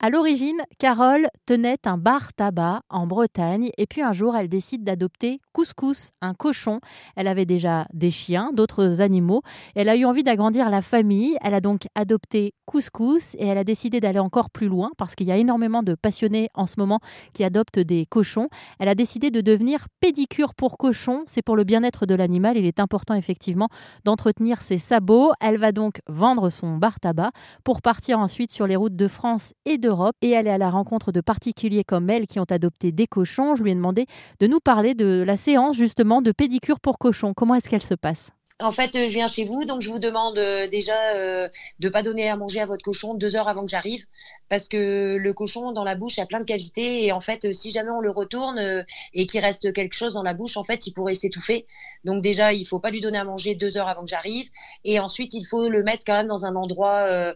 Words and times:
À 0.00 0.10
l'origine, 0.10 0.62
Carole 0.78 1.26
tenait 1.44 1.80
un 1.84 1.98
bar 1.98 2.32
tabac 2.32 2.82
en 2.88 3.08
Bretagne 3.08 3.70
et 3.78 3.86
puis 3.86 4.00
un 4.00 4.12
jour 4.12 4.36
elle 4.36 4.48
décide 4.48 4.84
d'adopter 4.84 5.40
Couscous, 5.52 6.10
un 6.20 6.34
cochon. 6.34 6.78
Elle 7.16 7.26
avait 7.26 7.46
déjà 7.46 7.84
des 7.92 8.12
chiens, 8.12 8.52
d'autres 8.52 9.00
animaux. 9.00 9.42
Elle 9.74 9.88
a 9.88 9.96
eu 9.96 10.04
envie 10.04 10.22
d'agrandir 10.22 10.70
la 10.70 10.82
famille. 10.82 11.36
Elle 11.42 11.52
a 11.52 11.60
donc 11.60 11.88
adopté 11.96 12.54
Couscous 12.64 13.34
et 13.34 13.46
elle 13.48 13.58
a 13.58 13.64
décidé 13.64 13.98
d'aller 13.98 14.20
encore 14.20 14.50
plus 14.50 14.68
loin 14.68 14.92
parce 14.98 15.16
qu'il 15.16 15.26
y 15.26 15.32
a 15.32 15.36
énormément 15.36 15.82
de 15.82 15.96
passionnés 15.96 16.48
en 16.54 16.68
ce 16.68 16.74
moment 16.78 17.00
qui 17.34 17.42
adoptent 17.42 17.80
des 17.80 18.06
cochons. 18.06 18.46
Elle 18.78 18.88
a 18.88 18.94
décidé 18.94 19.32
de 19.32 19.40
devenir 19.40 19.86
pédicure 19.98 20.54
pour 20.54 20.78
cochon. 20.78 21.24
C'est 21.26 21.42
pour 21.42 21.56
le 21.56 21.64
bien-être 21.64 22.06
de 22.06 22.14
l'animal. 22.14 22.56
Il 22.56 22.66
est 22.66 22.78
important 22.78 23.14
effectivement 23.14 23.68
d'entretenir 24.04 24.62
ses 24.62 24.78
sabots. 24.78 25.32
Elle 25.40 25.58
va 25.58 25.72
donc 25.72 26.02
vendre 26.06 26.50
son 26.50 26.76
bar 26.76 27.00
tabac 27.00 27.32
pour 27.64 27.82
partir 27.82 28.20
ensuite 28.20 28.52
sur 28.52 28.68
les 28.68 28.76
routes 28.76 28.94
de 28.94 29.08
France 29.08 29.54
et 29.64 29.76
de 29.76 29.87
et 30.22 30.30
elle 30.30 30.46
est 30.46 30.50
à 30.50 30.58
la 30.58 30.70
rencontre 30.70 31.12
de 31.12 31.20
particuliers 31.20 31.84
comme 31.84 32.10
elle 32.10 32.26
qui 32.26 32.40
ont 32.40 32.46
adopté 32.50 32.92
des 32.92 33.06
cochons. 33.06 33.56
Je 33.56 33.62
lui 33.62 33.70
ai 33.70 33.74
demandé 33.74 34.06
de 34.40 34.46
nous 34.46 34.60
parler 34.60 34.94
de 34.94 35.22
la 35.26 35.36
séance 35.36 35.76
justement 35.76 36.22
de 36.22 36.32
pédicure 36.32 36.80
pour 36.80 36.98
cochons. 36.98 37.34
Comment 37.34 37.54
est-ce 37.54 37.68
qu'elle 37.68 37.82
se 37.82 37.94
passe? 37.94 38.30
En 38.60 38.72
fait, 38.72 38.94
euh, 38.96 39.08
je 39.08 39.14
viens 39.14 39.28
chez 39.28 39.44
vous, 39.44 39.64
donc 39.64 39.82
je 39.82 39.88
vous 39.88 40.00
demande 40.00 40.36
euh, 40.36 40.66
déjà 40.66 41.14
euh, 41.14 41.48
de 41.78 41.86
ne 41.86 41.92
pas 41.92 42.02
donner 42.02 42.28
à 42.28 42.36
manger 42.36 42.60
à 42.60 42.66
votre 42.66 42.82
cochon 42.82 43.14
deux 43.14 43.36
heures 43.36 43.46
avant 43.46 43.62
que 43.62 43.70
j'arrive, 43.70 44.04
parce 44.48 44.66
que 44.66 45.16
le 45.16 45.32
cochon 45.32 45.70
dans 45.70 45.84
la 45.84 45.94
bouche 45.94 46.18
a 46.18 46.26
plein 46.26 46.40
de 46.40 46.44
cavités 46.44 47.04
et 47.04 47.12
en 47.12 47.20
fait, 47.20 47.52
si 47.52 47.70
jamais 47.70 47.90
on 47.90 48.00
le 48.00 48.10
retourne 48.10 48.84
et 49.14 49.26
qu'il 49.26 49.40
reste 49.40 49.72
quelque 49.72 49.94
chose 49.94 50.12
dans 50.12 50.24
la 50.24 50.34
bouche, 50.34 50.56
en 50.56 50.64
fait, 50.64 50.86
il 50.88 50.92
pourrait 50.92 51.14
s'étouffer. 51.14 51.66
Donc 52.04 52.20
déjà, 52.22 52.52
il 52.52 52.64
faut 52.64 52.80
pas 52.80 52.90
lui 52.90 53.00
donner 53.00 53.18
à 53.18 53.24
manger 53.24 53.54
deux 53.54 53.76
heures 53.76 53.88
avant 53.88 54.02
que 54.02 54.10
j'arrive, 54.10 54.48
et 54.84 54.98
ensuite, 54.98 55.34
il 55.34 55.44
faut 55.44 55.68
le 55.68 55.82
mettre 55.84 56.02
quand 56.04 56.14
même 56.14 56.26
dans 56.28 56.44
un 56.44 56.56
endroit 56.56 57.34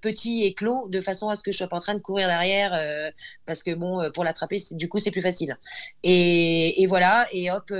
petit 0.00 0.44
et 0.44 0.54
clos, 0.54 0.88
de 0.88 1.00
façon 1.00 1.28
à 1.28 1.34
ce 1.34 1.42
que 1.42 1.52
je 1.52 1.58
sois 1.58 1.68
pas 1.68 1.76
en 1.76 1.80
train 1.80 1.94
de 1.94 2.00
courir 2.00 2.28
derrière, 2.28 3.12
parce 3.44 3.62
que 3.62 3.74
bon, 3.74 4.10
pour 4.12 4.24
l'attraper, 4.24 4.56
du 4.70 4.88
coup, 4.88 5.00
c'est 5.00 5.10
plus 5.10 5.22
facile. 5.22 5.58
Et, 6.02 6.82
et, 6.82 6.86
voilà, 6.86 7.26
et 7.32 7.50
hop 7.50 7.70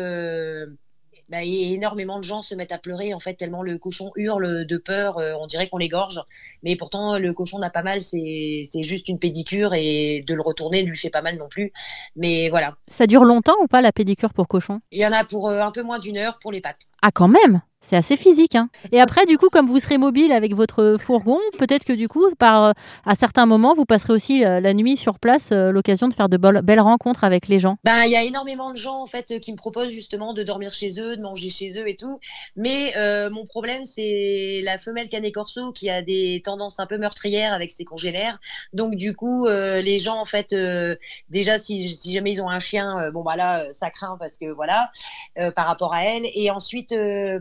bah, 1.33 1.43
énormément 1.43 2.19
de 2.19 2.25
gens 2.25 2.43
se 2.43 2.55
mettent 2.55 2.73
à 2.73 2.79
pleurer 2.79 3.15
en 3.15 3.19
fait 3.19 3.33
tellement 3.33 3.63
le 3.63 3.79
cochon 3.79 4.13
hurle 4.17 4.67
de 4.67 4.77
peur, 4.77 5.17
euh, 5.17 5.33
on 5.41 5.47
dirait 5.47 5.67
qu'on 5.67 5.79
l'égorge. 5.79 6.21
Mais 6.63 6.77
pourtant 6.77 7.19
le 7.19 7.33
cochon 7.33 7.59
n'a 7.59 7.71
pas 7.71 7.83
mal, 7.83 8.03
c'est 8.03 8.67
juste 8.83 9.09
une 9.09 9.19
pédicure 9.19 9.73
et 9.73 10.23
de 10.27 10.35
le 10.35 10.43
retourner 10.43 10.83
ne 10.83 10.91
lui 10.91 10.99
fait 10.99 11.09
pas 11.09 11.23
mal 11.23 11.39
non 11.39 11.49
plus. 11.49 11.73
Mais 12.17 12.51
voilà. 12.51 12.77
Ça 12.87 13.07
dure 13.07 13.25
longtemps 13.25 13.57
ou 13.63 13.67
pas 13.67 13.81
la 13.81 13.93
pédicure 13.93 14.35
pour 14.35 14.47
cochon? 14.47 14.81
Il 14.91 15.01
y 15.01 15.07
en 15.07 15.13
a 15.13 15.25
pour 15.25 15.49
euh, 15.49 15.63
un 15.63 15.71
peu 15.71 15.83
moins 15.83 15.99
d'une 15.99 16.19
heure 16.19 16.39
pour 16.39 16.53
les 16.53 16.61
pattes. 16.61 16.87
Ah 17.03 17.11
quand 17.13 17.29
même 17.29 17.63
c'est 17.83 17.97
assez 17.97 18.17
physique. 18.17 18.55
Hein. 18.55 18.69
Et 18.93 19.01
après, 19.01 19.27
du 19.27 19.37
coup, 19.37 19.49
comme 19.51 19.67
vous 19.67 19.81
serez 19.81 19.99
mobile 19.99 20.33
avec 20.33 20.55
votre 20.55 20.97
fourgon, 20.99 21.39
peut-être 21.59 21.85
que 21.85 21.93
du 21.93 22.09
coup, 22.09 22.25
par, 22.39 22.65
euh, 22.65 22.73
à 23.05 23.15
certains 23.15 23.45
moments, 23.45 23.75
vous 23.75 23.85
passerez 23.85 24.13
aussi 24.13 24.45
euh, 24.45 24.61
la 24.61 24.73
nuit 24.73 24.97
sur 24.97 25.19
place, 25.19 25.51
euh, 25.53 25.73
l'occasion 25.73 26.09
de 26.09 26.15
faire 26.15 26.29
de 26.29 26.37
belles 26.37 26.81
rencontres 26.81 27.25
avec 27.25 27.49
les 27.49 27.59
gens. 27.59 27.77
Ben, 27.85 28.05
il 28.05 28.13
y 28.13 28.17
a 28.17 28.23
énormément 28.23 28.71
de 28.71 28.77
gens 28.77 29.03
en 29.03 29.07
fait 29.09 29.41
qui 29.41 29.53
me 29.53 29.57
proposent 29.57 29.91
justement 29.91 30.33
de 30.33 30.45
dormir 30.45 30.73
chez 30.73 31.01
eux, 31.01 31.17
de 31.17 31.23
manger 31.23 31.51
chez 31.51 31.77
eux 31.79 31.89
et 31.89 31.97
tout. 31.97 32.21
Mais 32.55 32.95
mon 33.31 33.45
problème, 33.45 33.85
c'est 33.85 34.61
la 34.65 34.79
femelle 34.79 35.09
canet 35.09 35.35
corso 35.35 35.73
qui 35.73 35.91
a 35.91 36.03
des 36.03 36.41
tendances 36.45 36.79
un 36.79 36.87
peu 36.87 36.99
meurtrières 36.99 37.53
avec 37.53 37.73
ses 37.73 37.85
congénères. 37.85 38.39
Donc 38.73 38.95
du 38.95 39.15
coup, 39.15 39.47
les 39.49 39.99
gens 39.99 40.19
en 40.19 40.25
fait, 40.25 40.55
déjà 41.31 41.59
si, 41.59 41.89
jamais 42.13 42.33
ils 42.33 42.41
ont 42.41 42.49
un 42.49 42.61
chien, 42.61 43.11
bon 43.13 43.23
bah 43.23 43.35
là, 43.35 43.67
ça 43.73 43.91
craint 43.91 44.17
parce 44.21 44.39
que 44.39 44.47
voilà, 44.47 44.91
par 45.57 45.67
rapport 45.67 45.93
à 45.93 46.05
elle. 46.05 46.27
Et 46.35 46.51
ensuite, 46.51 46.92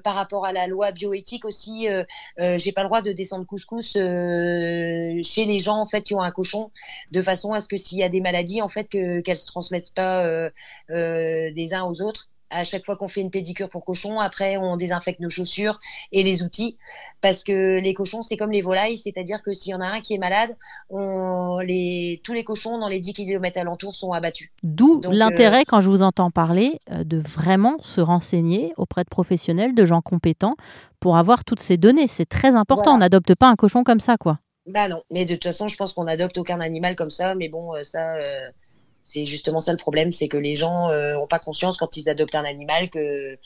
par 0.03 0.15
rapport 0.15 0.45
à 0.45 0.53
la 0.53 0.67
loi 0.67 0.91
bioéthique 0.91 1.45
aussi, 1.45 1.87
euh, 1.87 2.03
euh, 2.39 2.57
j'ai 2.57 2.71
pas 2.71 2.83
le 2.83 2.87
droit 2.87 3.01
de 3.01 3.11
descendre 3.11 3.45
couscous 3.45 3.95
euh, 3.95 5.21
chez 5.23 5.45
les 5.45 5.59
gens 5.59 5.77
en 5.77 5.85
fait 5.85 6.01
qui 6.03 6.15
ont 6.15 6.21
un 6.21 6.31
cochon, 6.31 6.71
de 7.11 7.21
façon 7.21 7.53
à 7.53 7.59
ce 7.59 7.67
que 7.67 7.77
s'il 7.77 7.99
y 7.99 8.03
a 8.03 8.09
des 8.09 8.21
maladies 8.21 8.61
en 8.61 8.69
fait 8.69 8.85
que 8.89 9.21
qu'elles 9.21 9.37
se 9.37 9.47
transmettent 9.47 9.93
pas 9.93 10.49
des 10.89 11.73
uns 11.73 11.83
aux 11.83 12.01
autres 12.01 12.29
à 12.51 12.63
chaque 12.63 12.85
fois 12.85 12.95
qu'on 12.95 13.07
fait 13.07 13.21
une 13.21 13.31
pédicure 13.31 13.69
pour 13.69 13.83
cochon, 13.83 14.19
après 14.19 14.57
on 14.57 14.77
désinfecte 14.77 15.19
nos 15.19 15.29
chaussures 15.29 15.79
et 16.11 16.23
les 16.23 16.43
outils 16.43 16.77
parce 17.21 17.43
que 17.43 17.79
les 17.79 17.93
cochons 17.93 18.21
c'est 18.21 18.37
comme 18.37 18.51
les 18.51 18.61
volailles, 18.61 18.97
c'est-à-dire 18.97 19.41
que 19.41 19.53
s'il 19.53 19.71
y 19.71 19.75
en 19.75 19.81
a 19.81 19.87
un 19.87 20.01
qui 20.01 20.13
est 20.13 20.17
malade, 20.17 20.55
on, 20.89 21.59
les, 21.59 22.21
tous 22.23 22.33
les 22.33 22.43
cochons 22.43 22.77
dans 22.77 22.87
les 22.87 22.99
10 22.99 23.13
km 23.13 23.57
alentours 23.57 23.95
sont 23.95 24.11
abattus. 24.11 24.49
D'où 24.63 25.01
l'intérêt, 25.09 25.61
euh, 25.61 25.67
quand 25.67 25.81
je 25.81 25.89
vous 25.89 26.01
entends 26.01 26.31
parler, 26.31 26.79
euh, 26.91 27.03
de 27.03 27.17
vraiment 27.17 27.77
se 27.81 28.01
renseigner 28.01 28.73
auprès 28.77 29.03
de 29.03 29.09
professionnels, 29.09 29.73
de 29.73 29.85
gens 29.85 30.01
compétents 30.01 30.55
pour 30.99 31.17
avoir 31.17 31.45
toutes 31.45 31.59
ces 31.59 31.77
données. 31.77 32.07
C'est 32.07 32.27
très 32.27 32.55
important. 32.55 32.95
On 32.95 32.99
n'adopte 32.99 33.35
pas 33.35 33.47
un 33.47 33.55
cochon 33.55 33.83
comme 33.83 33.99
ça, 33.99 34.17
quoi. 34.17 34.39
Bah 34.67 34.87
non, 34.87 35.01
mais 35.09 35.25
de 35.25 35.33
toute 35.33 35.43
façon, 35.43 35.67
je 35.67 35.75
pense 35.75 35.93
qu'on 35.93 36.03
n'adopte 36.03 36.37
aucun 36.37 36.59
animal 36.59 36.95
comme 36.95 37.09
ça, 37.09 37.33
mais 37.35 37.49
bon, 37.49 37.75
euh, 37.75 37.83
ça. 37.83 38.15
C'est 39.03 39.25
justement 39.25 39.61
ça 39.61 39.71
le 39.71 39.77
problème, 39.77 40.11
c'est 40.11 40.27
que 40.27 40.37
les 40.37 40.55
gens 40.55 40.87
n'ont 40.87 41.23
euh, 41.23 41.25
pas 41.27 41.39
conscience 41.39 41.77
quand 41.77 41.97
ils 41.97 42.09
adoptent 42.09 42.35
un 42.35 42.43
animal 42.43 42.89
que 42.89 43.37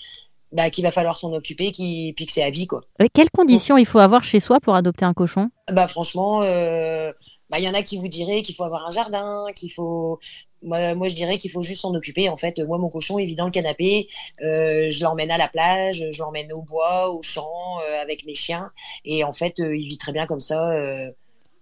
bah, 0.52 0.70
qu'il 0.70 0.84
va 0.84 0.92
falloir 0.92 1.18
s'en 1.18 1.34
occuper, 1.34 1.72
qui 1.72 2.14
puis 2.16 2.26
que 2.26 2.32
c'est 2.32 2.44
à 2.44 2.50
vie 2.50 2.68
quoi. 2.68 2.82
quelles 3.14 3.30
conditions 3.30 3.78
il 3.78 3.86
faut 3.86 4.00
avoir 4.00 4.24
chez 4.24 4.40
soi 4.40 4.60
pour 4.60 4.76
adopter 4.76 5.06
un 5.06 5.14
cochon? 5.14 5.50
Bah 5.72 5.88
franchement, 5.88 6.42
euh, 6.44 7.12
bah, 7.50 7.60
il 7.60 7.66
y 7.66 7.70
en 7.70 7.74
a 7.74 7.82
qui 7.82 7.98
vous 7.98 8.08
diraient 8.08 8.42
qu'il 8.42 8.56
faut 8.56 8.64
avoir 8.64 8.88
un 8.88 8.92
jardin, 8.92 9.46
qu'il 9.56 9.72
faut 9.72 10.20
moi, 10.62 10.96
moi, 10.96 11.10
je 11.10 11.14
dirais 11.14 11.38
qu'il 11.38 11.52
faut 11.52 11.62
juste 11.62 11.82
s'en 11.82 11.94
occuper. 11.94 12.28
En 12.28 12.38
fait, 12.38 12.58
moi, 12.60 12.80
mon 12.80 12.90
cochon, 12.90 13.20
il 13.20 13.28
vit 13.28 13.36
dans 13.36 13.46
le 13.46 13.52
canapé. 13.52 14.08
Euh, 14.42 14.90
je 14.90 15.04
l'emmène 15.04 15.30
à 15.30 15.38
la 15.38 15.48
plage, 15.48 16.04
je 16.10 16.20
l'emmène 16.20 16.52
au 16.54 16.64
bois, 16.64 17.12
au 17.12 17.22
champ, 17.22 17.78
avec 18.02 18.26
mes 18.26 18.34
chiens. 18.34 18.72
Et 19.04 19.24
en 19.24 19.32
fait, 19.32 19.60
il 19.60 19.86
vit 19.88 20.00
très 20.00 20.12
bien 20.12 20.26
comme 20.26 20.40
ça. 20.40 20.72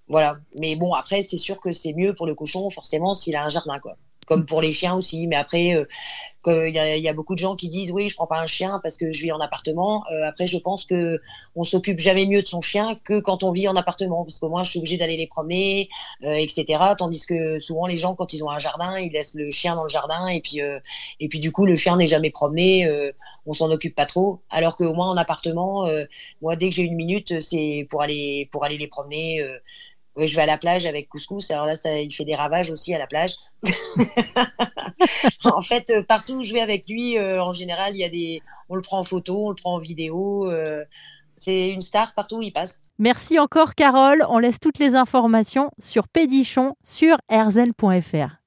Voilà. 0.08 0.38
Mais 0.60 0.76
bon, 0.76 0.94
après, 0.94 1.22
c'est 1.24 1.38
sûr 1.38 1.60
que 1.60 1.72
c'est 1.72 1.94
mieux 1.94 2.14
pour 2.14 2.28
le 2.28 2.36
cochon, 2.36 2.70
forcément, 2.70 3.14
s'il 3.14 3.36
a 3.36 3.46
un 3.46 3.50
jardin, 3.50 3.80
quoi. 3.80 3.96
Comme 4.28 4.46
pour 4.46 4.62
les 4.62 4.72
chiens 4.72 4.96
aussi. 4.96 5.28
Mais 5.28 5.36
après, 5.36 5.76
euh, 6.48 6.70
il 6.70 6.76
y, 6.76 7.08
a 7.08 7.14
beaucoup 7.14 7.36
de 7.36 7.40
gens 7.40 7.56
qui 7.56 7.70
disent 7.70 7.92
oui, 7.92 8.10
je 8.10 8.16
prends 8.16 8.28
pas 8.28 8.40
un 8.40 8.46
chien 8.46 8.80
parce 8.84 8.98
que 8.98 9.12
je 9.12 9.22
vis 9.22 9.32
en 9.32 9.40
appartement. 9.40 10.04
Euh, 10.12 10.26
après, 10.26 10.48
je 10.48 10.58
pense 10.58 10.86
que 10.86 11.20
on 11.56 11.64
s'occupe 11.64 12.00
jamais 12.00 12.26
mieux 12.26 12.42
de 12.42 12.48
son 12.48 12.62
chien 12.62 12.96
que 13.04 13.20
quand 13.20 13.44
on 13.44 13.52
vit 13.52 13.68
en 13.68 13.76
appartement, 13.76 14.26
parce 14.26 14.40
que 14.40 14.46
moi, 14.46 14.64
je 14.64 14.72
suis 14.72 14.80
obligée 14.80 14.98
d'aller 14.98 15.18
les 15.18 15.28
promener, 15.28 15.90
euh, 16.24 16.34
etc. 16.34 16.80
Tandis 16.98 17.26
que 17.26 17.60
souvent, 17.60 17.86
les 17.86 17.98
gens, 17.98 18.16
quand 18.16 18.34
ils 18.34 18.44
ont 18.44 18.50
un 18.50 18.60
jardin, 18.60 19.00
ils 19.00 19.12
laissent 19.12 19.36
le 19.36 19.52
chien 19.52 19.76
dans 19.76 19.84
le 19.84 19.90
jardin 19.90 20.28
et 20.28 20.42
puis 20.42 20.60
et 21.20 21.28
puis 21.28 21.40
du 21.40 21.52
coup, 21.52 21.66
le 21.66 21.76
chien 21.76 21.96
n'est 21.98 22.08
jamais 22.08 22.30
promené. 22.30 22.90
on 23.46 23.54
s'en 23.54 23.70
occupe 23.72 23.96
pas 23.96 24.06
trop. 24.06 24.42
Alors 24.50 24.76
qu'au 24.76 24.94
moins 24.94 25.10
en 25.10 25.18
appartement, 25.18 25.88
moi, 26.42 26.56
dès 26.56 26.70
que 26.70 26.76
j'ai 26.76 26.84
une 26.84 26.96
minute, 26.96 27.40
c'est 27.42 27.88
pour 27.90 28.02
aller 28.02 28.50
pour 28.52 28.64
aller 28.66 28.78
les 28.78 28.88
promener 28.88 29.44
oui, 30.16 30.28
je 30.28 30.36
vais 30.36 30.44
à 30.44 30.46
la 30.46 30.58
plage 30.58 30.86
avec 30.86 31.10
couscous. 31.10 31.50
Alors 31.50 31.66
là, 31.66 31.76
ça, 31.76 31.98
il 31.98 32.12
fait 32.14 32.26
des 32.26 32.36
ravages 32.36 32.70
aussi 32.72 32.94
à 32.94 33.00
la 33.00 33.08
plage. 33.08 33.36
en 35.46 35.62
fait, 35.62 35.90
euh, 35.90 36.04
partout 36.04 36.36
où 36.36 36.44
je 36.44 36.54
vais 36.54 36.62
avec 36.62 36.88
lui, 36.88 37.18
euh, 37.18 37.42
en 37.42 37.52
général, 37.52 37.96
il 37.96 38.00
y 38.00 38.04
a 38.04 38.10
des, 38.10 38.42
on 38.70 38.76
le 38.76 38.82
prend 38.82 39.00
en 39.00 39.04
photo, 39.04 39.48
on 39.48 39.50
le 39.50 39.56
prend 39.56 39.76
en 39.76 39.80
vidéo. 39.80 40.50
Euh, 40.52 40.84
c'est 41.36 41.70
une 41.70 41.82
star 41.82 42.14
partout 42.14 42.38
où 42.38 42.42
il 42.42 42.54
passe. 42.54 42.80
Merci 43.00 43.40
encore, 43.40 43.74
Carole. 43.74 44.24
On 44.30 44.38
laisse 44.38 44.60
toutes 44.60 44.80
les 44.80 44.96
informations 44.96 45.72
sur 45.80 46.08
Pédichon 46.08 46.76
sur 46.84 47.18
rzn.fr. 47.32 48.43